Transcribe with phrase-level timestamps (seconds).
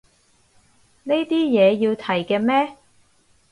[1.03, 2.75] 呢啲嘢要提嘅咩